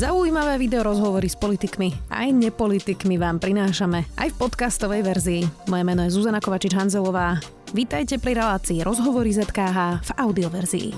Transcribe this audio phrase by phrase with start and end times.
[0.00, 5.42] Zaujímavé video rozhovory s politikmi aj nepolitikmi vám prinášame aj v podcastovej verzii.
[5.68, 7.36] Moje meno je Zuzana Kovačič-Hanzelová.
[7.76, 10.88] Vítajte pri relácii Rozhovory ZKH v audioverzii.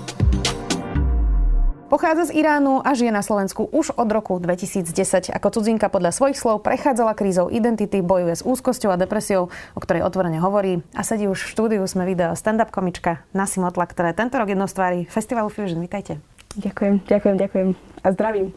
[1.91, 5.35] Pochádza z Iránu a žije na Slovensku už od roku 2010.
[5.35, 10.07] Ako cudzinka podľa svojich slov prechádzala krízou identity, bojuje s úzkosťou a depresiou, o ktorej
[10.07, 10.79] otvorene hovorí.
[10.95, 14.63] A sedí už v štúdiu sme video stand-up komička Nasi Motla, ktoré tento rok jedno
[14.63, 15.83] z Festivalu Fusion.
[15.83, 16.32] Vítajte.
[16.53, 17.67] Ďakujem, ďakujem, ďakujem.
[18.05, 18.47] A zdravím.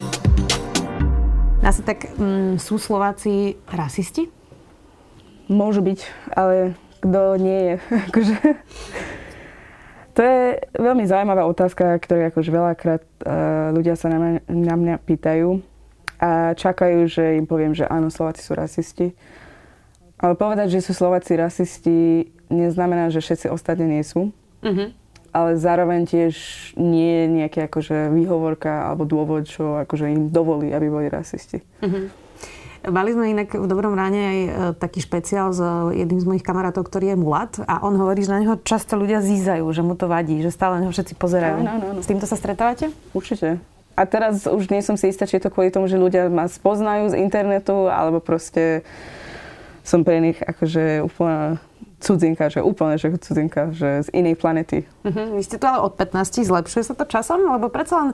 [1.64, 4.28] Asi tak mm, sú Slováci rasisti?
[5.48, 6.00] Môžu byť,
[6.36, 7.74] ale kto nie je.
[8.12, 8.34] akože,
[10.12, 10.40] to je
[10.76, 15.64] veľmi zaujímavá otázka, ktorú akože veľakrát uh, ľudia sa na mňa, na mňa pýtajú
[16.20, 19.16] a čakajú, že im poviem, že áno, Slováci sú rasisti.
[20.16, 24.32] Ale povedať, že sú Slováci rasisti, neznamená, že všetci ostatní nie sú.
[24.64, 24.92] Uh-huh.
[25.36, 26.34] Ale zároveň tiež
[26.80, 31.60] nie je nejaká akože výhovorka alebo dôvod, čo akože im dovolí, aby boli rasisti.
[31.84, 32.08] Uh-huh.
[32.86, 35.58] Mali sme inak v Dobrom ráne aj e, taký špeciál s
[35.90, 39.18] jedným z mojich kamarátov, ktorý je mulat a on hovorí, že na neho často ľudia
[39.18, 41.66] zízajú, že mu to vadí, že stále na neho všetci pozerajú.
[41.66, 42.00] No, no, no.
[42.00, 42.94] S týmto sa stretávate?
[43.10, 43.58] Určite.
[43.98, 46.46] A teraz už nie som si istá, či je to kvôli tomu, že ľudia ma
[46.46, 48.86] spoznajú z internetu, alebo proste
[49.82, 51.58] som pre nich akože úplne
[51.96, 54.84] cudzinka, že úplne, že cudzinka, že z inej planety.
[55.04, 55.36] Uh-huh.
[55.36, 57.40] Vy ste tu ale od 15, zlepšuje sa to časom?
[57.40, 58.10] Lebo predsa len,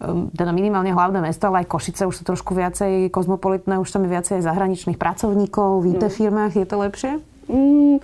[0.00, 4.08] um, teda minimálne hlavné mesto, ale aj Košice už sú trošku viacej kozmopolitné, už tam
[4.08, 6.12] je viacej zahraničných pracovníkov v IT no.
[6.12, 6.52] firmách.
[6.56, 7.12] Je to lepšie?
[7.52, 7.96] Mm,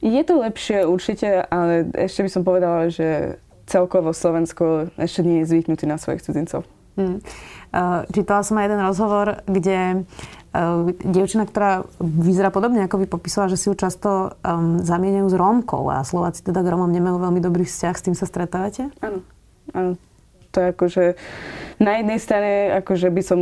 [0.00, 3.36] je to lepšie určite, ale ešte by som povedala, že
[3.68, 6.64] celkovo Slovensko ešte nie je zvyknutý na svojich cudzincov.
[6.98, 7.22] Hmm.
[7.70, 13.54] Uh, čítala som aj jeden rozhovor, kde uh, dievčina, ktorá vyzerá podobne, ako by popisovala,
[13.54, 17.38] že si ju často um, zamieňajú s Rómkou a Slováci teda k Rómom nemajú veľmi
[17.38, 17.94] dobrý vzťah.
[17.94, 18.90] S tým sa stretávate?
[18.98, 19.22] Áno,
[19.70, 19.94] áno.
[20.56, 21.04] To je akože
[21.76, 23.40] na jednej strane akože by som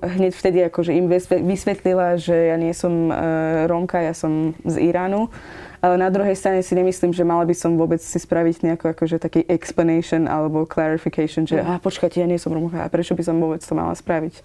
[0.00, 1.06] hneď vtedy akože im
[1.46, 5.30] vysvetlila, že ja nie som uh, Rómka, ja som z Iránu.
[5.80, 9.16] Ale na druhej strane si nemyslím, že mala by som vôbec si spraviť nejaký akože
[9.16, 13.40] taký explanation alebo clarification, že a počkajte, ja nie som Rómka a prečo by som
[13.40, 14.44] vôbec to mala spraviť.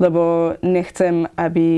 [0.00, 1.68] Lebo nechcem, aby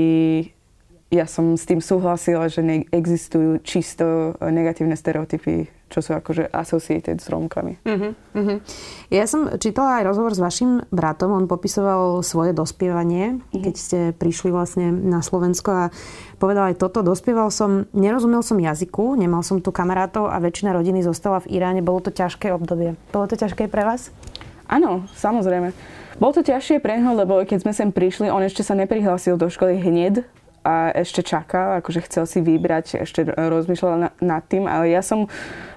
[1.11, 7.27] ja som s tým súhlasila, že existujú čisto negatívne stereotypy čo sú akože associated s
[7.27, 7.83] Rómkami.
[7.83, 8.57] Uh-huh, uh-huh.
[9.11, 13.59] Ja som čítala aj rozhovor s vašim bratom, on popisoval svoje dospievanie, uh-huh.
[13.59, 15.85] keď ste prišli vlastne na Slovensko a
[16.39, 21.03] povedal aj toto, dospieval som, nerozumel som jazyku, nemal som tu kamarátov a väčšina rodiny
[21.03, 22.95] zostala v Iráne, bolo to ťažké obdobie.
[23.11, 24.15] Bolo to ťažké pre vás?
[24.71, 25.75] Áno, samozrejme.
[26.15, 29.51] Bolo to ťažšie pre neho, lebo keď sme sem prišli, on ešte sa neprihlásil do
[29.51, 30.23] školy hneď,
[30.61, 35.25] a ešte čakal, akože chcel si vybrať, ešte rozmýšľal na, nad tým, ale ja som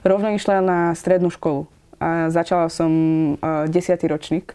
[0.04, 1.64] rovno išla na strednú školu
[1.96, 2.92] a začala som
[3.40, 4.52] uh, desiatý ročník.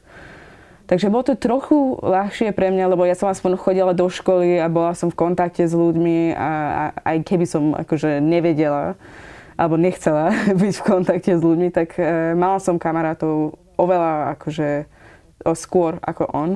[0.86, 4.66] Takže bolo to trochu ľahšie pre mňa, lebo ja som aspoň chodila do školy a
[4.66, 8.98] bola som v kontakte s ľuďmi a, a aj keby som akože nevedela
[9.54, 14.86] alebo nechcela byť v kontakte s ľuďmi, tak uh, mala som kamarátov oveľa akože
[15.56, 16.52] skôr ako on.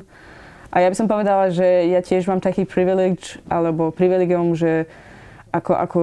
[0.74, 4.90] A ja by som povedala, že ja tiež mám taký privilege, alebo privilegium, že
[5.54, 6.02] ako, ako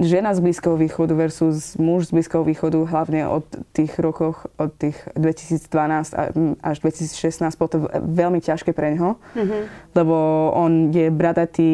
[0.00, 3.44] žena z Blízkeho východu versus muž z Blízkeho východu, hlavne od
[3.76, 6.16] tých rokoch, od tých 2012
[6.64, 9.62] až 2016, bolo to veľmi ťažké pre neho, mm-hmm.
[9.92, 10.16] lebo
[10.56, 11.72] on je bradatý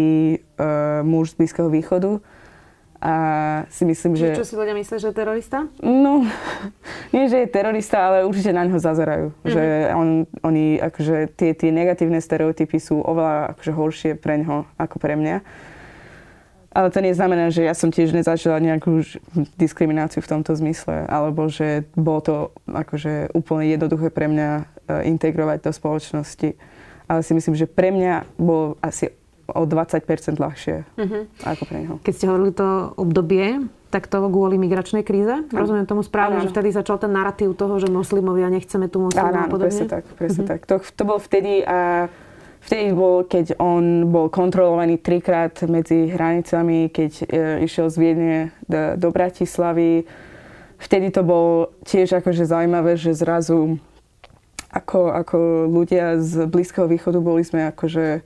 [0.58, 2.18] uh, muž z Blízkeho východu
[3.02, 3.14] a
[3.66, 4.38] si myslím, že...
[4.38, 5.66] Čo si ľudia myslia, že je terorista?
[5.82, 6.22] No,
[7.14, 9.34] nie, že je terorista, ale určite na neho zazerajú.
[9.34, 9.50] Mm-hmm.
[9.50, 9.62] Že
[9.98, 10.08] on,
[10.46, 15.42] oni, akože tie, tie negatívne stereotypy sú oveľa akože horšie pre neho ako pre mňa.
[16.72, 19.04] Ale to neznamená, že ja som tiež nezažila nejakú
[19.58, 22.36] diskrimináciu v tomto zmysle, alebo že bolo to
[22.70, 24.62] akože úplne jednoduché pre mňa e,
[25.10, 26.54] integrovať do spoločnosti.
[27.10, 29.12] Ale si myslím, že pre mňa bol asi
[29.52, 31.22] o 20% ľahšie uh-huh.
[31.44, 31.94] ako pre neho.
[32.00, 35.44] Keď ste hovorili to obdobie, tak to kvôli migračnej kríze?
[35.44, 35.52] Ano.
[35.52, 36.44] Rozumiem tomu správne, ano.
[36.48, 39.68] že vtedy začal ten narratív toho, že moslimovia nechceme tu moslimov a podobne?
[39.68, 40.04] presne tak.
[40.16, 40.52] Presne uh-huh.
[40.56, 40.60] tak.
[40.64, 42.08] To, to bol vtedy a
[42.64, 47.24] vtedy bol, keď on bol kontrolovaný trikrát medzi hranicami, keď e,
[47.68, 50.08] išiel z Viedne do, do Bratislavy.
[50.80, 53.78] Vtedy to bol tiež akože zaujímavé, že zrazu
[54.72, 55.38] ako, ako
[55.68, 58.24] ľudia z Blízkeho východu boli sme akože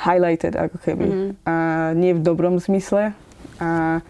[0.00, 1.06] highlighted ako keby.
[1.06, 1.30] Mm-hmm.
[1.44, 1.54] A
[1.92, 3.12] nie v dobrom zmysle.
[3.60, 4.00] A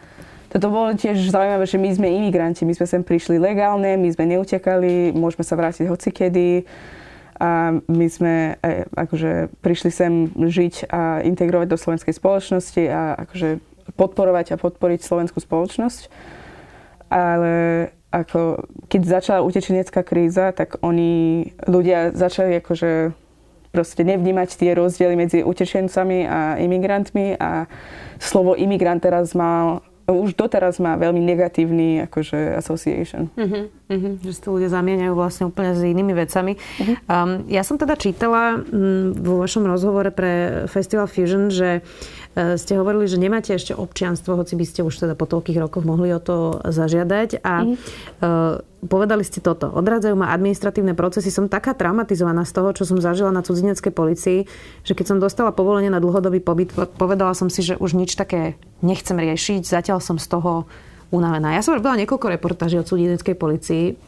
[0.51, 4.31] toto bolo tiež zaujímavé, že my sme imigranti, my sme sem prišli legálne, my sme
[4.35, 6.67] neutekali, môžeme sa vrátiť hocikedy.
[7.41, 13.65] A my sme e, akože prišli sem žiť a integrovať do slovenskej spoločnosti a akože
[13.97, 16.13] podporovať a podporiť slovenskú spoločnosť.
[17.09, 17.55] Ale
[18.13, 23.15] ako, keď začala utečenecká kríza, tak oni, ľudia začali akože
[23.71, 27.71] proste nevnímať tie rozdiely medzi utečencami a imigrantmi a
[28.19, 33.31] slovo imigrant teraz mal už doteraz má veľmi negatívny akože association.
[33.39, 36.59] Uh-huh, uh-huh, že si to ľudia zamieňajú vlastne úplne s inými vecami.
[36.59, 36.95] Uh-huh.
[37.07, 42.79] Um, ja som teda čítala um, vo vašom rozhovore pre Festival Fusion, že uh, ste
[42.79, 46.23] hovorili, že nemáte ešte občianstvo, hoci by ste už teda po toľkých rokoch mohli o
[46.23, 47.43] to zažiadať.
[47.43, 49.67] A uh, povedali ste toto.
[49.67, 51.35] Odrádzajú ma administratívne procesy.
[51.35, 54.39] Som taká traumatizovaná z toho, čo som zažila na cudzineckej policii,
[54.87, 58.55] že keď som dostala povolenie na dlhodobý pobyt, povedala som si, že už nič také
[58.79, 59.67] nechcem riešiť.
[59.67, 60.71] Zatiaľ som z toho
[61.11, 61.59] unavená.
[61.59, 63.99] Ja som robila niekoľko reportáží o cudzineckej policii.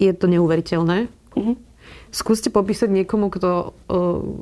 [0.00, 1.12] Je to neuveriteľné.
[1.36, 1.67] Mm-hmm.
[2.08, 3.98] Skúste popísať niekomu, kto o,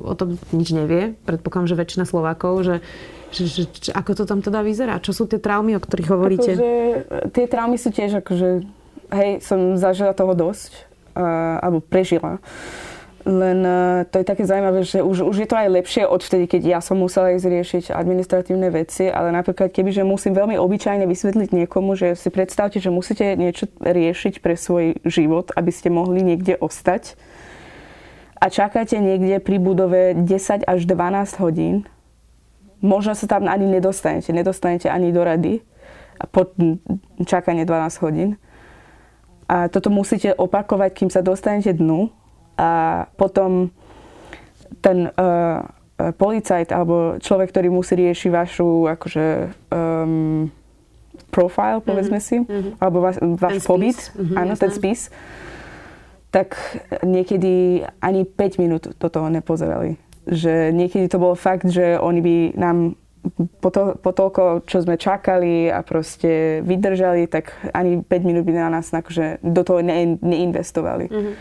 [0.07, 1.19] o tom nič nevie.
[1.27, 2.75] Predpokladám, že väčšina Slovákov, že,
[3.35, 5.03] že, že, že ako to tam teda vyzerá?
[5.03, 6.51] Čo sú tie traumy, o ktorých hovoríte?
[6.55, 6.71] Akože,
[7.35, 8.63] tie traumy sú tiež akože
[9.11, 12.39] hej, som zažila toho dosť, uh, alebo prežila.
[13.27, 13.59] Len
[14.07, 16.79] to je také zaujímavé, že už, už je to aj lepšie od vtedy, keď ja
[16.79, 22.15] som musela ísť riešiť administratívne veci, ale napríklad kebyže musím veľmi obyčajne vysvetliť niekomu, že
[22.15, 27.19] si predstavte, že musíte niečo riešiť pre svoj život, aby ste mohli niekde ostať
[28.37, 31.89] a čakáte niekde pri budove 10 až 12 hodín,
[32.79, 35.65] možno sa tam ani nedostanete, nedostanete ani do rady
[36.29, 36.49] po
[37.25, 38.29] čakanie 12 hodín
[39.47, 42.11] a toto musíte opakovať, kým sa dostanete dnu.
[42.59, 43.71] A potom
[44.83, 45.63] ten uh,
[45.95, 49.25] policajt alebo človek, ktorý musí riešiť vašu akože,
[49.71, 50.51] um,
[51.31, 52.43] profile, povedzme mm-hmm.
[52.43, 52.73] si, mm-hmm.
[52.81, 55.13] alebo váš, váš pobyt, mm-hmm, áno, ten spis,
[56.31, 56.59] tak
[57.01, 59.95] niekedy ani 5 minút do toho nepozerali.
[60.27, 62.77] Že niekedy to bolo fakt, že oni by nám
[63.59, 68.53] po, to, po toľko, čo sme čakali a proste vydržali, tak ani 5 minút by
[68.55, 71.07] na nás akože do toho ne, neinvestovali.
[71.07, 71.35] Mm-hmm.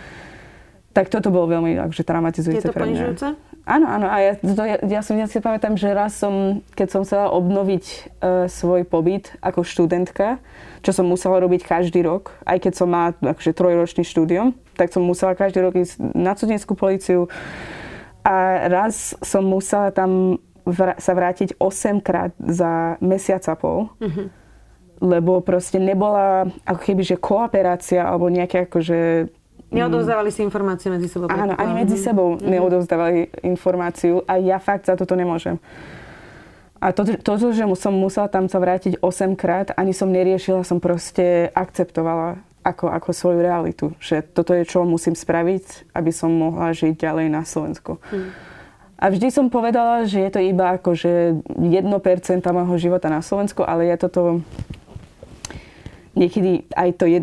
[0.97, 2.89] Tak toto bolo veľmi akože, traumatizujúce pre mňa.
[2.89, 3.27] ponižujúce?
[3.69, 4.07] Áno, áno.
[4.09, 7.29] A ja, to, ja, ja, som, ja si pamätám, že raz som, keď som chcela
[7.37, 7.99] obnoviť uh,
[8.49, 10.41] svoj pobyt ako študentka,
[10.81, 15.03] čo som musela robiť každý rok, aj keď som mala akože, trojročný štúdium, tak som
[15.03, 17.27] musela každý rok ísť na cudenskú policiu.
[18.27, 20.37] A raz som musela tam
[20.67, 23.89] vr- sa vrátiť 8 krát za mesiac a pol.
[24.03, 24.27] Mm-hmm.
[24.97, 29.31] Lebo proste nebola ako keby, že kooperácia alebo nejaké akože
[29.67, 31.27] Neodovzdávali si informácie medzi sebou.
[31.27, 32.51] Áno, ani medzi sebou mm-hmm.
[32.55, 35.59] neodovzdávali informáciu a ja fakt za toto nemôžem.
[36.79, 40.79] A toto, to, že som musela tam sa vrátiť 8 krát, ani som neriešila, som
[40.79, 43.95] proste akceptovala ako, ako svoju realitu.
[44.03, 48.03] Že toto je, čo musím spraviť, aby som mohla žiť ďalej na Slovensku.
[48.11, 48.35] Mm.
[48.97, 51.85] A vždy som povedala, že je to iba akože 1%
[52.43, 54.21] môjho života na Slovensku, ale je toto...
[56.17, 57.21] Niekedy aj to 1%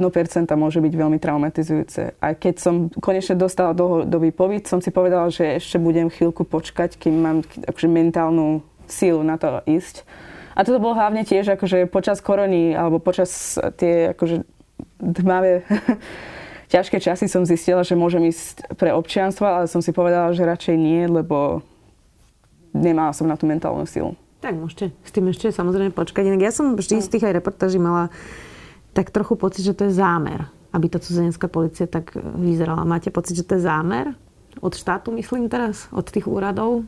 [0.54, 2.14] môže byť veľmi traumatizujúce.
[2.22, 7.02] A keď som konečne dostala dlhodobý pobyt, som si povedala, že ešte budem chvíľku počkať,
[7.02, 10.06] kým mám akože mentálnu sílu na to ísť.
[10.54, 14.46] A toto bolo hlavne tiež akože počas korony, alebo počas tie akože
[15.12, 15.68] tmavé
[16.74, 20.76] ťažké časy som zistila, že môžem ísť pre občianstvo, ale som si povedala, že radšej
[20.80, 21.62] nie, lebo
[22.74, 24.18] nemala som na tú mentálnu silu.
[24.42, 26.28] Tak môžete s tým ešte samozrejme počkať.
[26.28, 28.12] Inak ja som vždy z tých aj reportáží mala
[28.92, 32.84] tak trochu pocit, že to je zámer, aby tá cudzinecká policia tak vyzerala.
[32.84, 34.12] Máte pocit, že to je zámer?
[34.60, 35.88] Od štátu myslím teraz?
[35.96, 36.86] Od tých úradov?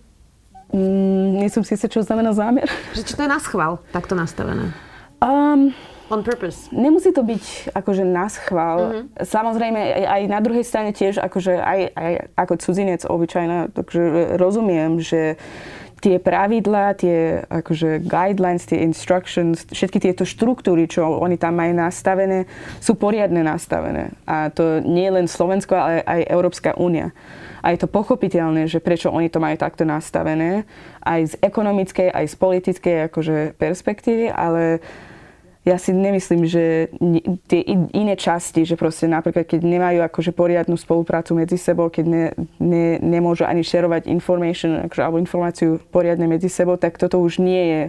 [0.73, 2.67] Mm, nie som si čo znamená zámer.
[2.91, 4.73] Že či to je na schvál takto nastavené?
[5.23, 5.71] Um,
[6.09, 6.69] On purpose.
[6.69, 8.77] Nemusí to byť akože na schvál.
[8.77, 9.25] Mm-hmm.
[9.25, 14.01] Samozrejme, aj na druhej strane tiež akože aj, aj ako cudzinec obyčajná, takže
[14.37, 15.41] rozumiem, že
[16.05, 22.45] tie pravidlá, tie akože guidelines, tie instructions, všetky tieto štruktúry, čo oni tam majú nastavené,
[22.77, 24.13] sú poriadne nastavené.
[24.29, 27.09] A to nie len Slovensko, ale aj Európska únia.
[27.65, 30.69] A je to pochopiteľné, že prečo oni to majú takto nastavené,
[31.01, 34.85] aj z ekonomickej, aj z politickej akože perspektívy, ale
[35.65, 36.93] ja si nemyslím, že
[37.49, 37.61] tie
[37.97, 42.25] iné časti, že proste napríklad, keď nemajú akože poriadnu spoluprácu medzi sebou, keď ne,
[42.61, 47.63] ne, nemôžu ani šerovať information, akože, alebo informáciu poriadne medzi sebou, tak toto už nie
[47.65, 47.81] je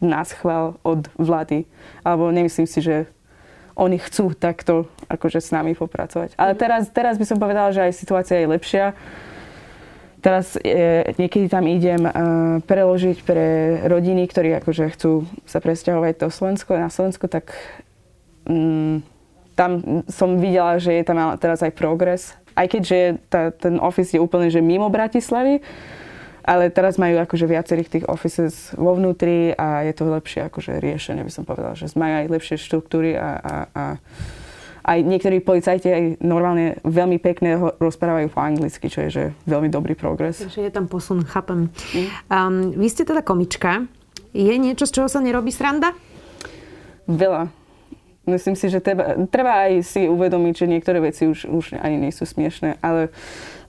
[0.00, 1.68] na schvál od vlády.
[2.00, 3.04] Alebo nemyslím si, že
[3.76, 6.32] oni chcú takto akože s nami popracovať.
[6.40, 6.58] Ale mhm.
[6.58, 8.96] teraz, teraz by som povedala, že aj situácia je lepšia
[10.28, 12.12] Teraz e, niekedy tam idem e,
[12.60, 17.56] preložiť pre rodiny, ktorí akože chcú sa presťahovať do Slovensko, na Slovensko, tak
[18.44, 19.00] mm,
[19.56, 22.36] tam som videla, že je tam teraz aj progres.
[22.52, 25.64] Aj keďže tá, ten office je úplne že mimo Bratislavy,
[26.44, 31.24] ale teraz majú akože viacerých tých offices vo vnútri a je to lepšie akože riešenie,
[31.24, 33.84] by som povedala, že majú aj lepšie štruktúry a, a, a
[34.88, 39.92] aj niektorí policajti aj normálne veľmi pekne rozprávajú po anglicky, čo je že veľmi dobrý
[39.92, 40.40] progres.
[40.40, 41.68] Takže je tam posun, chápem.
[42.32, 43.84] Um, vy ste teda komička.
[44.32, 45.92] Je niečo, z čoho sa nerobí sranda?
[47.04, 47.52] Veľa.
[48.28, 52.12] Myslím si, že treba, treba aj si uvedomiť, že niektoré veci už, už ani nie
[52.12, 53.08] sú smiešné, ale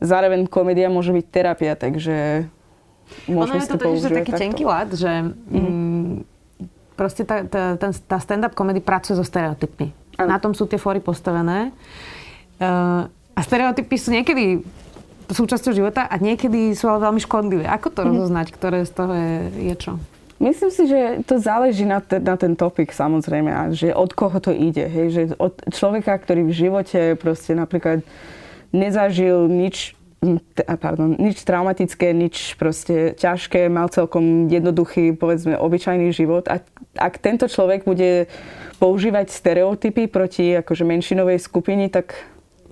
[0.03, 2.43] zároveň komédia môže byť terapia, takže
[3.31, 4.43] môžeme ono je to, to taký takto.
[4.43, 6.27] tenký lad, že mm-hmm.
[6.99, 9.95] proste tá, tá, tá stand-up komedy pracuje so stereotypmi.
[10.19, 10.35] Ano.
[10.35, 11.71] Na tom sú tie fóry postavené.
[12.59, 14.59] Uh, a stereotypy sú niekedy
[15.31, 17.63] súčasťou života a niekedy sú ale veľmi škodlivé.
[17.71, 18.11] Ako to mm-hmm.
[18.11, 19.33] rozoznať, ktoré z toho je,
[19.71, 19.93] je čo?
[20.39, 24.39] Myslím si, že to záleží na, te, na ten topik samozrejme a že od koho
[24.39, 24.87] to ide.
[24.87, 25.07] Hej?
[25.11, 28.07] Že od človeka, ktorý v živote proste napríklad
[28.71, 29.99] nezažil nič,
[30.79, 36.47] pardon, nič traumatické, nič proste ťažké, mal celkom jednoduchý, povedzme, obyčajný život.
[36.47, 36.63] A
[36.95, 38.31] ak tento človek bude
[38.79, 42.15] používať stereotypy proti akože menšinovej skupine, tak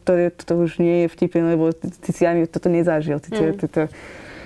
[0.08, 3.20] to, je, to už nie je vtipné, lebo ty, si ani toto nezažil.
[3.20, 3.56] Ty, mm.
[3.60, 3.82] ty, ty,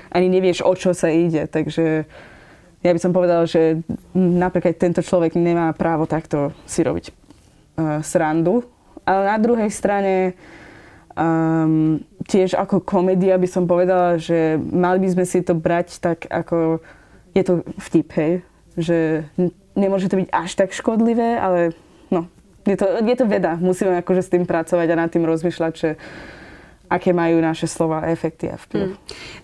[0.10, 1.46] ani nevieš, o čo sa ide.
[1.46, 2.10] Takže
[2.82, 3.86] ja by som povedala, že
[4.18, 8.66] napríklad tento človek nemá právo takto si robiť uh, srandu.
[9.06, 10.34] Ale na druhej strane
[11.14, 16.26] um, tiež ako komédia by som povedala, že mali by sme si to brať tak
[16.26, 16.82] ako
[17.38, 18.34] je to vtip, hej?
[18.76, 18.98] Že
[19.76, 21.76] nemôže to byť až tak škodlivé, ale
[22.12, 22.28] no,
[22.68, 23.58] je to, je to veda.
[23.58, 25.90] Musíme akože s tým pracovať a nad tým rozmýšľať, že
[26.92, 28.92] aké majú naše slova efekty a vplyv.
[28.92, 28.96] Mm.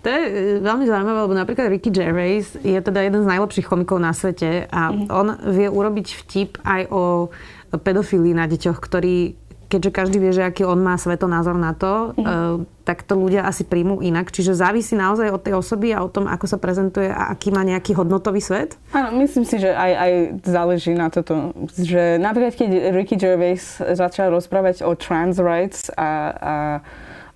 [0.04, 4.04] To je e, veľmi zaujímavé, lebo napríklad Ricky Gervais je teda jeden z najlepších komikov
[4.04, 5.08] na svete a mm.
[5.08, 7.32] on vie urobiť vtip aj o
[7.72, 12.64] pedofílii na deťoch, ktorý keďže každý vie, že aký on má svetonázor na to, mm.
[12.88, 14.32] tak to ľudia asi príjmú inak.
[14.32, 17.68] Čiže závisí naozaj od tej osoby a o tom, ako sa prezentuje a aký má
[17.68, 18.80] nejaký hodnotový svet?
[18.96, 20.12] Áno, myslím si, že aj, aj
[20.48, 21.52] záleží na toto.
[21.76, 26.54] Že napríklad, keď Ricky Gervais začal rozprávať o trans rights a, a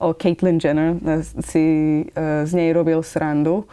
[0.02, 1.66] o Caitlyn Jenner, e, si
[2.10, 3.70] uh, z nej robil srandu.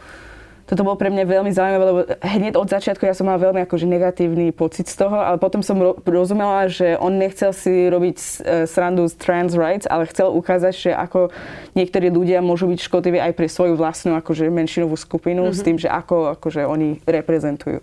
[0.69, 3.89] Toto bolo pre mňa veľmi zaujímavé, lebo hneď od začiatku ja som mal veľmi akože
[3.89, 8.29] negatívny pocit z toho, ale potom som ro- rozumela, že on nechcel si robiť uh,
[8.69, 11.33] srandu z trans rights, ale chcel ukázať, že ako
[11.73, 15.57] niektorí ľudia môžu byť škodliví aj pre svoju vlastnú akože menšinovú skupinu mm-hmm.
[15.57, 17.81] s tým, že ako akože oni reprezentujú.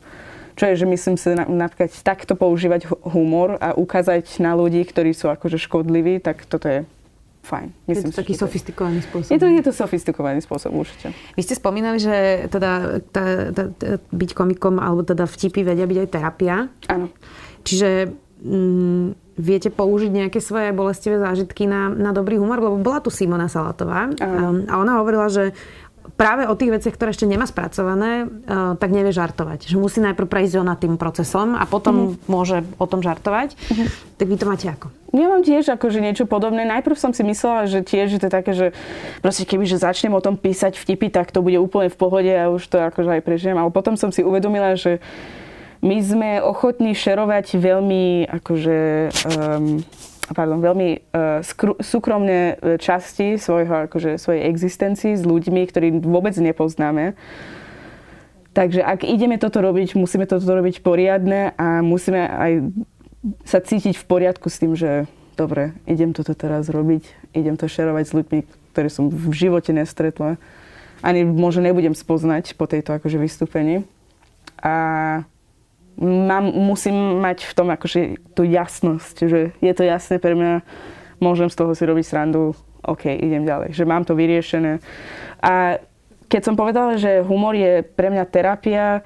[0.55, 5.27] Čo je, že myslím si napríklad takto používať humor a ukázať na ľudí, ktorí sú
[5.29, 6.81] akože škodliví, tak toto je
[7.47, 7.69] fajn.
[7.87, 9.31] Myslím je to si, taký sofistikovaný spôsob.
[9.31, 11.15] Je to, je to sofistikovaný spôsob, určite.
[11.39, 15.99] Vy ste spomínali, že teda tá, tá, tá, byť komikom, alebo teda vtipy vedia byť
[16.03, 16.57] aj terapia.
[16.91, 17.07] Áno.
[17.63, 18.11] Čiže
[18.43, 22.59] mm, viete použiť nejaké svoje bolestivé zážitky na, na dobrý humor?
[22.59, 25.55] Lebo bola tu Simona Salatová a, a ona hovorila, že
[26.15, 29.67] práve o tých veciach, ktoré ešte nemá spracované, uh, tak nevie žartovať.
[29.67, 32.31] Že musí najprv prejsť ona tým procesom a potom mm.
[32.31, 33.59] môže o tom žartovať.
[33.59, 33.87] Mm.
[34.17, 34.89] Tak vy to máte ako?
[35.17, 36.69] Ja mám tiež akože niečo podobné.
[36.69, 38.67] Najprv som si myslela, že tiež je to také, že
[39.25, 42.53] proste keby že začnem o tom písať vtipy, tak to bude úplne v pohode a
[42.53, 43.57] už to akože aj prežijem.
[43.57, 45.01] Ale potom som si uvedomila, že
[45.81, 48.79] my sme ochotní šerovať veľmi akože
[49.37, 49.85] um,
[50.35, 56.35] pardon, veľmi uh, skru, súkromné e, časti svojho, akože, svojej existencii s ľuďmi, ktorí vôbec
[56.35, 57.15] nepoznáme.
[58.57, 62.53] Takže ak ideme toto robiť, musíme toto robiť poriadne a musíme aj
[63.45, 65.05] sa cítiť v poriadku s tým, že
[65.37, 67.05] dobre, idem toto teraz robiť,
[67.37, 68.39] idem to šerovať s ľuďmi,
[68.73, 70.41] ktorí som v živote nestretla.
[71.05, 73.85] Ani možno nebudem spoznať po tejto akože vystúpení.
[74.65, 74.75] A
[76.01, 78.01] mám, musím mať v tom akože
[78.37, 80.65] tú jasnosť, že je to jasné pre mňa,
[81.21, 82.53] môžem z toho si robiť srandu,
[82.85, 84.79] OK, idem ďalej, že mám to vyriešené.
[85.43, 85.83] A
[86.27, 89.03] keď som povedala, že humor je pre mňa terapia,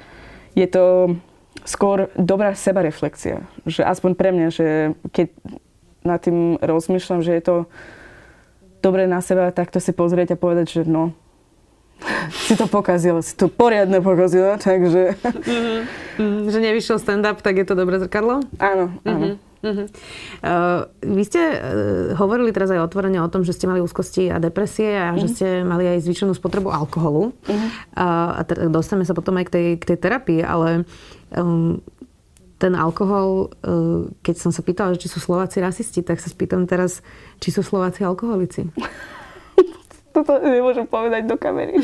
[0.56, 1.16] je to
[1.64, 3.44] skôr dobrá sebareflexia.
[3.68, 4.68] Že aspoň pre mňa, že
[5.12, 5.28] keď
[6.00, 7.56] nad tým rozmýšľam, že je to
[8.80, 11.12] dobré na seba takto si pozrieť a povedať, že no,
[12.47, 15.16] si to pokazila, si to poriadne pokazila, takže...
[15.21, 16.52] Mm-hmm.
[16.52, 18.45] Že nevyšiel stand-up, tak je to dobré zrkadlo?
[18.61, 19.26] Áno, áno.
[19.37, 19.49] Mm-hmm.
[19.61, 19.85] Uh-huh.
[20.40, 21.61] Uh, vy ste uh,
[22.16, 25.21] hovorili teraz aj otvorene o tom, že ste mali úzkosti a depresie a uh-huh.
[25.21, 25.33] že mhm.
[25.37, 27.37] ste mali aj zvýšenú spotrebu alkoholu.
[27.45, 27.57] Uh-huh.
[27.92, 30.88] Uh, a t- dostaneme sa potom aj k tej, k tej terapii, ale
[31.37, 31.76] um,
[32.57, 37.04] ten alkohol, uh, keď som sa pýtala, či sú Slováci rasisti, tak sa spýtam teraz,
[37.37, 38.64] či sú Slováci alkoholici.
[40.11, 41.79] toto nemôžem povedať do kamery.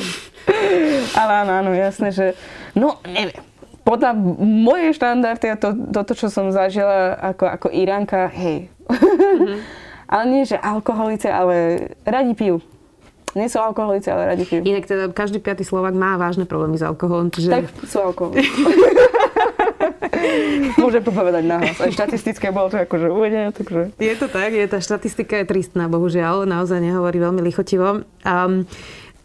[1.18, 2.26] Ale áno, áno, jasné, že...
[2.74, 3.42] No, neviem.
[3.86, 8.66] Podľa mojej štandardy a to, toto, čo som zažila ako, ako Iránka, hej.
[8.90, 9.58] Mm-hmm.
[10.12, 12.58] ale nie, že alkoholice, ale radi pijú.
[13.36, 14.66] Nie sú alkoholici, ale radi pijú.
[14.66, 17.30] Inak teda každý piatý Slovak má vážne problémy s alkoholom.
[17.30, 17.50] Čiže...
[17.52, 18.42] Tak sú alkoholici.
[20.82, 21.78] Môžem to povedať nahlas.
[21.78, 23.94] Aj štatistické bolo to akože uvedené, takže...
[23.96, 26.48] Je to tak, je, tá štatistika je tristná, bohužiaľ.
[26.48, 28.06] Naozaj nehovorí veľmi lichotivo.
[28.26, 28.66] Um,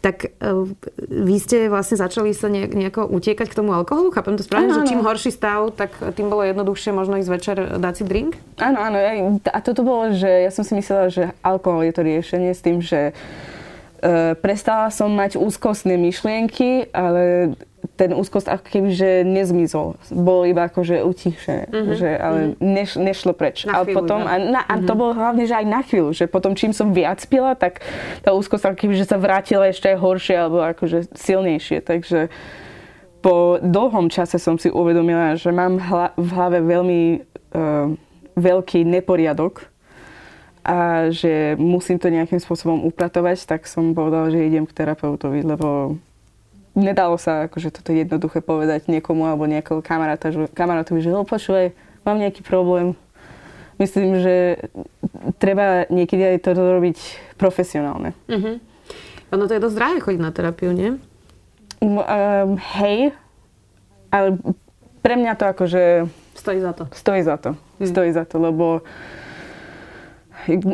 [0.02, 0.66] tak uh,
[1.06, 4.10] vy ste vlastne začali sa nejako utiekať k tomu alkoholu?
[4.10, 7.94] Chápem to správne, že čím horší stav, tak tým bolo jednoduchšie možno ísť večer dať
[8.02, 8.34] si drink?
[8.58, 8.98] Áno, áno.
[9.46, 12.82] A toto bolo, že ja som si myslela, že alkohol je to riešenie s tým,
[12.82, 17.54] že uh, prestala som mať úzkostné myšlienky, ale
[18.02, 19.94] ten úzkost ako keby, že nezmizol.
[20.10, 21.94] Bol iba akože utichšie, mm-hmm.
[21.94, 22.58] že, ale mm-hmm.
[22.58, 23.62] neš, nešlo preč.
[23.62, 24.88] Na chvíľu, a potom, a, na, a mm-hmm.
[24.90, 27.86] to bolo hlavne, že aj na chvíľu, že potom čím som viac pila, tak
[28.26, 31.78] tá úzkosť ako keby, že sa vrátila ešte aj horšie alebo akože silnejšie.
[31.86, 32.26] Takže
[33.22, 37.02] po dlhom čase som si uvedomila, že mám hla, v hlave veľmi
[37.54, 37.94] uh,
[38.34, 39.70] veľký neporiadok
[40.66, 45.98] a že musím to nejakým spôsobom upratovať, tak som povedala, že idem k terapeutovi, lebo
[46.72, 51.76] nedalo sa akože toto jednoduché povedať niekomu alebo nejakého kamaráta, že, kamarátovi, že no počúvaj,
[52.04, 52.96] mám nejaký problém.
[53.80, 54.68] Myslím, že
[55.42, 56.98] treba niekedy aj toto robiť
[57.40, 58.14] profesionálne.
[58.30, 58.62] Uh-huh.
[59.32, 61.00] Ono to je dosť drahé chodiť na terapiu, nie?
[61.82, 63.10] Um, hej,
[64.12, 64.38] ale
[65.02, 65.82] pre mňa to akože...
[66.36, 66.84] Stojí za to.
[66.94, 67.50] Stojí za to.
[67.56, 67.88] Hmm.
[67.90, 68.86] Stojí za to, lebo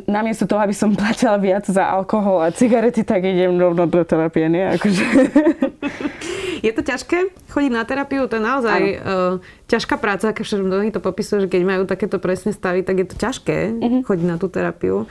[0.09, 4.49] namiesto toho, aby som platila viac za alkohol a cigarety, tak idem rovno do terapie,
[4.49, 4.65] nie?
[4.65, 5.05] Akože.
[6.67, 8.27] Je to ťažké chodiť na terapiu?
[8.27, 9.39] To je naozaj uh,
[9.71, 13.15] ťažká práca, keď mnohí to popisujú, že keď majú takéto presne stavy, tak je to
[13.15, 14.03] ťažké uh-huh.
[14.03, 15.07] chodiť na tú terapiu.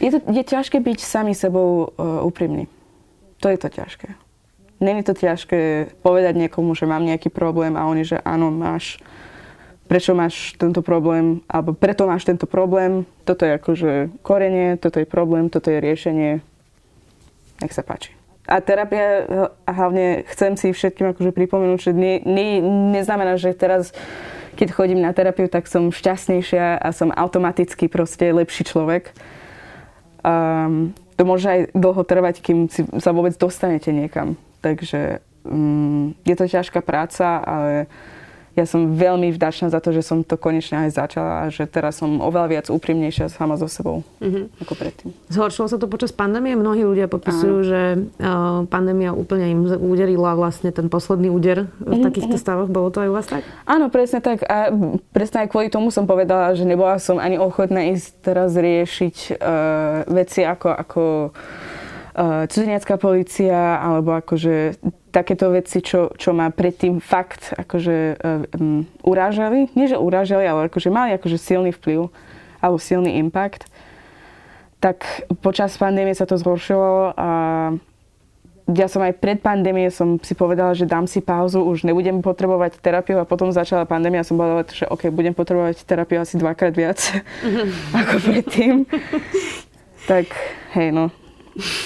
[0.00, 2.72] Je, to, je ťažké byť sami sebou uh, úprimný.
[3.44, 4.16] To je to ťažké.
[4.80, 9.02] Není to ťažké povedať niekomu, že mám nejaký problém a oni, že áno, máš
[9.88, 15.08] prečo máš tento problém, alebo preto máš tento problém, toto je akože korenie, toto je
[15.08, 16.44] problém, toto je riešenie.
[17.64, 18.12] Nech sa páči.
[18.48, 19.28] A terapia,
[19.68, 22.64] hlavne chcem si všetkým akože pripomenúť, že nie, nie,
[22.96, 23.92] neznamená, že teraz,
[24.56, 29.12] keď chodím na terapiu, tak som šťastnejšia a som automaticky proste lepší človek.
[30.24, 34.40] Um, to môže aj dlho trvať, kým si sa vôbec dostanete niekam.
[34.64, 37.84] Takže um, je to ťažká práca, ale
[38.58, 42.02] ja som veľmi vďačná za to, že som to konečne aj začala a že teraz
[42.02, 44.66] som oveľa viac úprimnejšia sama so sebou mm-hmm.
[44.66, 45.08] ako predtým.
[45.30, 46.58] Zhoršilo sa to počas pandémie?
[46.58, 47.80] Mnohí ľudia popisujú, že
[48.18, 52.04] uh, pandémia úplne im uderila vlastne ten posledný úder v mm-hmm.
[52.10, 52.42] takýchto mhm.
[52.42, 52.68] stavoch.
[52.68, 53.46] Bolo to aj u vás tak?
[53.62, 54.42] Áno, presne tak.
[54.42, 54.74] A
[55.14, 60.02] presne aj kvôli tomu som povedala, že nebola som ani ochotná ísť teraz riešiť uh,
[60.10, 64.82] veci ako, ako uh, cudziniacká policia alebo akože
[65.18, 68.22] takéto veci, čo, čo ma predtým fakt akože
[68.54, 69.66] um, urážali.
[69.74, 72.06] Nie, že urážali, ale akože mali akože silný vplyv
[72.62, 73.66] alebo silný impact.
[74.78, 77.30] Tak počas pandémie sa to zhoršilo a
[78.68, 82.76] ja som aj pred pandémiou som si povedala, že dám si pauzu, už nebudem potrebovať
[82.78, 86.76] terapiu a potom začala pandémia a som povedala, že OK, budem potrebovať terapiu asi dvakrát
[86.76, 87.00] viac
[88.04, 88.84] ako predtým.
[90.04, 90.30] tak
[90.76, 91.08] hej no,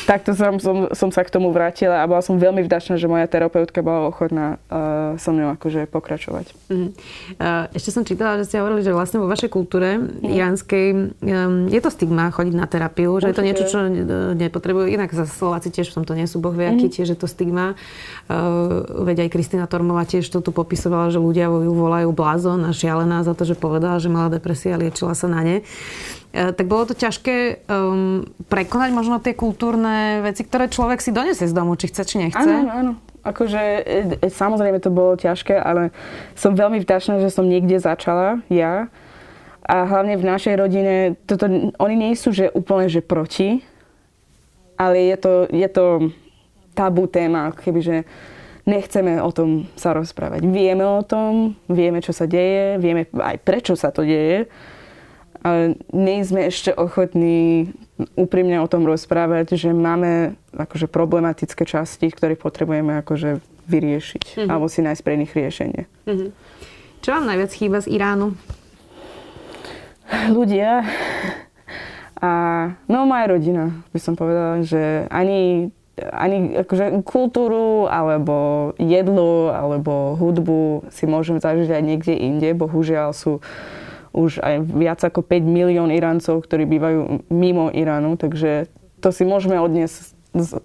[0.04, 3.24] takto som, som, som sa k tomu vrátila a bola som veľmi vďačná, že moja
[3.26, 6.46] terapeutka bola ochotná uh, so mnou akože pokračovať.
[6.68, 6.90] Uh-huh.
[7.40, 10.37] Uh, ešte som čítala, že ste hovorili, že vlastne vo vašej kultúre uh-huh.
[10.37, 13.32] iránskej um, je to stigma chodiť na terapiu, že Určite.
[13.32, 13.78] je to niečo, čo
[14.37, 14.87] nepotrebujú.
[14.92, 16.94] Inak za Slováci tiež v tomto nie sú bohviaky, uh-huh.
[16.94, 17.74] tiež je to stigma.
[18.28, 22.70] Uh, veď aj Kristina Tormová tiež to tu popisovala, že ľudia ju volajú blázon a
[22.70, 25.56] šialená za to, že povedala, že mala depresia a liečila sa na ne.
[26.32, 31.44] E, tak bolo to ťažké um, prekonať možno tie kultúrne veci, ktoré človek si donesie
[31.44, 32.40] z domu, či chce, či nechce?
[32.40, 32.92] Áno, áno.
[33.20, 33.80] Akože e,
[34.16, 35.92] e, samozrejme to bolo ťažké, ale
[36.32, 38.88] som veľmi vďačná, že som niekde začala, ja.
[39.62, 43.60] A hlavne v našej rodine, toto, oni nie sú že úplne že proti,
[44.80, 45.86] ale je to, je to
[46.72, 48.08] tabú téma, kebyže
[48.64, 50.48] nechceme o tom sa rozprávať.
[50.48, 54.48] Vieme o tom, vieme, čo sa deje, vieme aj prečo sa to deje,
[55.42, 57.70] ale nie sme ešte ochotní
[58.14, 64.48] úprimne o tom rozprávať, že máme akože problematické časti, ktoré potrebujeme akože vyriešiť mm-hmm.
[64.50, 65.87] alebo si nájsť pre nich riešenie.
[66.07, 66.31] Mm-hmm.
[67.02, 68.38] Čo vám najviac chýba z Iránu?
[70.31, 70.87] Ľudia
[72.22, 72.33] a
[72.87, 80.88] no moja rodina, by som povedala, že ani ani akože kultúru, alebo jedlo, alebo hudbu
[80.88, 82.48] si môžem zažiť aj niekde inde.
[82.57, 83.44] Bohužiaľ sú
[84.12, 88.68] už aj viac ako 5 milión Iráncov, ktorí bývajú mimo Iránu, takže
[89.01, 90.14] to si môžeme odniesť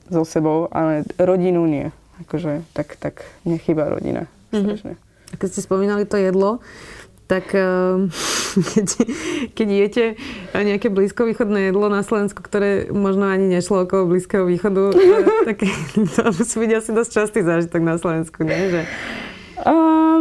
[0.08, 1.92] so sebou, ale rodinu nie.
[2.28, 4.28] Akože tak, tak nechýba rodina.
[4.56, 4.96] Mm-hmm.
[5.38, 6.64] Keď ste spomínali to jedlo,
[7.28, 8.08] tak ehm,
[8.74, 8.88] keď,
[9.52, 10.06] keď jete
[10.56, 14.96] nejaké blízkovýchodné jedlo na Slovensku, ktoré možno ani nešlo okolo Blízkeho východu,
[15.48, 15.62] tak
[16.16, 18.72] to musí byť asi dosť častý zážitok na Slovensku, nie?
[18.72, 18.82] Že...
[19.68, 20.16] Um,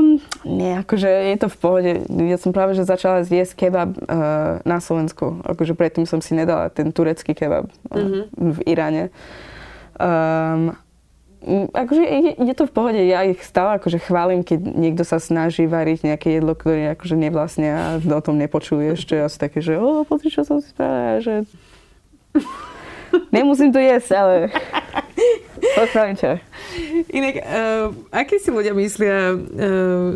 [0.46, 1.92] Nie, akože je to v pohode.
[2.06, 5.42] Ja som práve, že začala zjesť kebab uh, na Slovensku.
[5.42, 8.22] Akože predtým som si nedala ten turecký kebab mm-hmm.
[8.54, 9.10] v Iráne.
[9.98, 10.78] Um,
[11.74, 15.66] akože je, je to v pohode, ja ich stále akože chválim, keď niekto sa snaží
[15.66, 19.18] variť nejaké jedlo, ktoré akože nevlastne a o tom nepočuje ešte.
[19.18, 21.34] Ja som také, že o, pozri, čo som si spravila, že
[23.34, 24.34] nemusím to jesť, ale
[25.56, 26.30] Pospravím ťa.
[27.12, 29.38] Inak, uh, aké si ľudia myslia uh,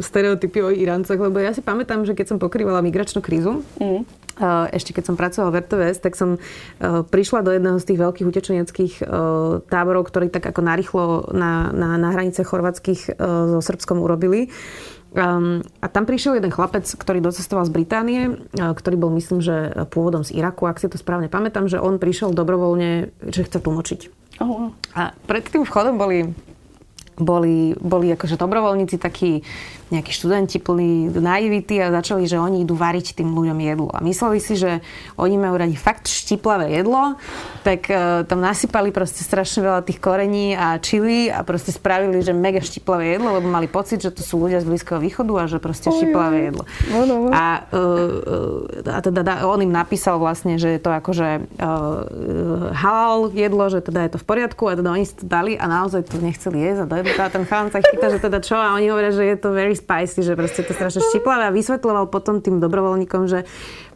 [0.01, 1.17] stereotypy o Iráncoch?
[1.17, 4.03] Lebo ja si pamätám, že keď som pokrývala migračnú krízu, mm.
[4.41, 7.99] uh, ešte keď som pracovala v RTVS, tak som uh, prišla do jedného z tých
[8.01, 13.61] veľkých utečeneckých uh, táborov, ktorý tak ako narýchlo na, na, na hranice chorvatských uh, so
[13.65, 14.53] Srbskom urobili.
[15.11, 19.73] Um, a tam prišiel jeden chlapec, ktorý docestoval z Británie, uh, ktorý bol, myslím, že
[19.91, 24.20] pôvodom z Iraku, ak si to správne pamätám, že on prišiel dobrovoľne, že chce tlmočiť.
[24.97, 26.33] A pred tým vchodom boli
[27.21, 29.45] boli, boli akože dobrovoľníci takí
[29.91, 33.91] nejakí študenti plní naivity a začali, že oni idú variť tým ľuďom jedlo.
[33.91, 34.79] A mysleli si, že
[35.19, 37.19] oni majú radi fakt štiplavé jedlo,
[37.67, 42.31] tak uh, tam nasypali proste strašne veľa tých korení a čili a proste spravili, že
[42.31, 45.59] mega štiplavé jedlo, lebo mali pocit, že to sú ľudia z Blízkeho východu a že
[45.59, 46.63] proste štiplavé jedlo.
[46.95, 47.31] No, no, no.
[47.35, 53.35] A, uh, a teda da, on im napísal vlastne, že je to akože uh, halal
[53.35, 56.07] jedlo, že teda je to v poriadku a teda oni si to dali a naozaj
[56.07, 56.87] to nechceli jesť
[57.19, 59.75] a ten chalán sa chyta, že teda čo a oni hovoria, že je to very
[59.81, 63.49] spicy, že proste to strašne štiplavé a vysvetloval potom tým dobrovoľníkom, že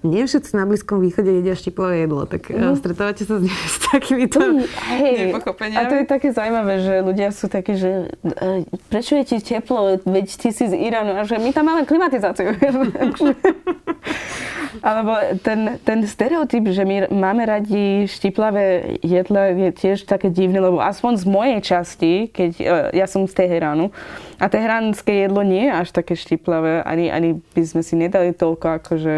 [0.05, 2.77] nie všetci na Blízkom východe jedia štiplavé jedlo, tak mm.
[2.77, 5.81] stretávate sa s, s takýmito mm, nepochopeniami.
[5.81, 9.97] A to je také zaujímavé, že ľudia sú takí, že e, prečo je ti teplo,
[10.05, 12.53] veď ty si z Iránu a že my tam máme klimatizáciu.
[14.83, 20.83] Alebo ten, ten stereotyp, že my máme radi štiplavé jedla je tiež také divné, lebo
[20.83, 23.95] aspoň z mojej časti, keď uh, ja som z Teheránu
[24.41, 28.67] a teheránske jedlo nie je až také štiplavé, ani, ani by sme si nedali toľko
[28.83, 29.15] akože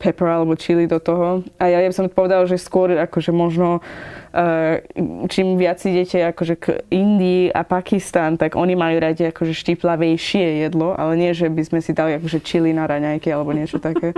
[0.00, 1.44] pepper alebo chili do toho.
[1.60, 4.80] A ja, ja som povedal, že skôr akože možno uh,
[5.28, 10.96] čím viac idete akože k Indii a Pakistan, tak oni majú radi akože štiplavejšie jedlo,
[10.96, 14.16] ale nie, že by sme si dali akože chili na raňajky alebo niečo také.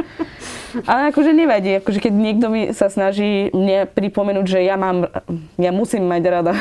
[0.91, 5.11] ale akože nevadí, akože keď niekto mi sa snaží mne pripomenúť, že ja mám,
[5.59, 6.55] ja musím mať rada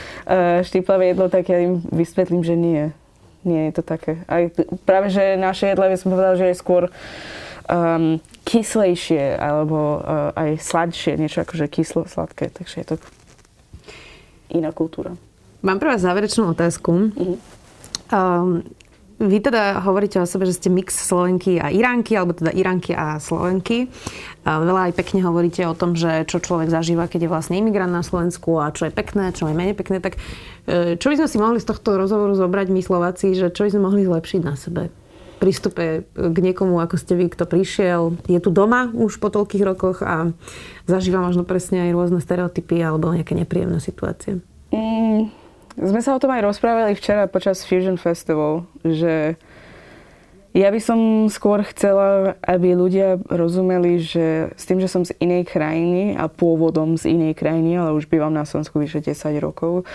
[0.68, 2.94] štiplavé jedlo, tak ja im vysvetlím, že nie.
[3.42, 4.22] Nie je to také.
[4.30, 4.46] Aj
[4.86, 6.94] práve, že naše jedlo, by som povedal, že je skôr
[7.68, 12.96] um, kyslejšie alebo uh, aj sladšie, niečo akože kyslo-sladké, takže je to
[14.52, 15.14] iná kultúra.
[15.62, 17.14] Mám pre vás záverečnú otázku.
[17.14, 17.38] Mm-hmm.
[18.12, 18.66] Um,
[19.22, 23.22] vy teda hovoríte o sebe, že ste mix Slovenky a Iránky, alebo teda Iránky a
[23.22, 23.86] Slovenky.
[24.42, 28.02] Veľa aj pekne hovoríte o tom, že čo človek zažíva, keď je vlastne imigrant na
[28.02, 30.02] Slovensku a čo je pekné, čo je menej pekné.
[30.02, 30.18] Tak
[30.66, 33.70] e, čo by sme si mohli z tohto rozhovoru zobrať my Slováci, že čo by
[33.70, 34.90] sme mohli zlepšiť na sebe?
[35.42, 39.98] Prístupe k niekomu, ako ste vy, kto prišiel, je tu doma už po toľkých rokoch
[40.06, 40.30] a
[40.86, 44.38] zažíva možno presne aj rôzne stereotypy alebo nejaké nepríjemné situácie?
[44.70, 45.34] Mm,
[45.74, 49.34] sme sa o tom aj rozprávali včera počas Fusion Festival, že
[50.52, 50.98] ja by som
[51.32, 57.00] skôr chcela, aby ľudia rozumeli, že s tým, že som z inej krajiny a pôvodom
[57.00, 59.88] z inej krajiny, ale už bývam na Slovensku vyše 10 rokov,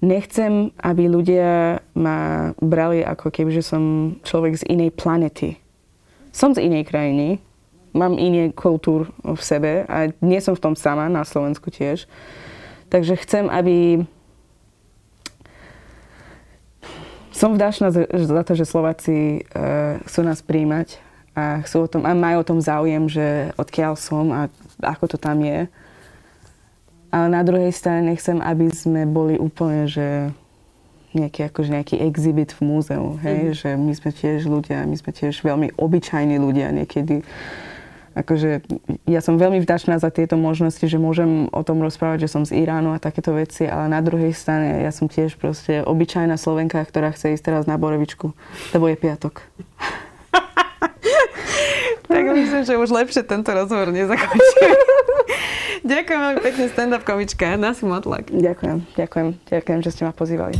[0.00, 5.56] nechcem, aby ľudia ma brali ako keby, že som človek z inej planety.
[6.32, 7.40] Som z inej krajiny,
[7.96, 12.04] mám iný kultúr v sebe a nie som v tom sama, na Slovensku tiež.
[12.92, 14.04] Takže chcem, aby...
[17.32, 20.96] Som vďačná za to, že Slováci uh, chcú nás príjmať
[21.36, 24.48] a, chcú o tom, a majú o tom záujem, že odkiaľ som a
[24.80, 25.68] ako to tam je.
[27.14, 30.34] Ale na druhej strane nechcem, aby sme boli úplne, že
[31.16, 33.40] nejaký, akože nejaký exhibit v múzeu, hej?
[33.50, 33.54] Mm.
[33.56, 37.24] že my sme tiež ľudia, my sme tiež veľmi obyčajní ľudia niekedy.
[38.16, 38.64] Akože
[39.04, 42.64] ja som veľmi vďačná za tieto možnosti, že môžem o tom rozprávať, že som z
[42.64, 47.12] Iránu a takéto veci, ale na druhej strane ja som tiež proste obyčajná Slovenka, ktorá
[47.12, 48.32] chce ísť teraz na Borovičku,
[48.72, 49.44] lebo je piatok.
[52.08, 54.72] Tak myslím, že už lepšie tento rozhovor nezakončíme.
[55.94, 58.30] ďakujem veľmi pekne stand-up komička, Nasi Motlak.
[58.30, 60.56] Ďakujem, ďakujem, ďakujem, že ste ma pozývali.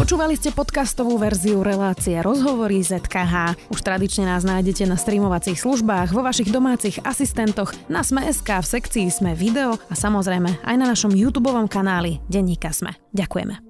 [0.00, 3.70] Počúvali ste podcastovú verziu relácie Rozhovory ZKH.
[3.70, 9.06] Už tradične nás nájdete na streamovacích službách, vo vašich domácich asistentoch, na Sme.sk, v sekcii
[9.06, 12.98] Sme video a samozrejme aj na našom YouTube kanáli Denníka Sme.
[13.14, 13.69] Ďakujeme.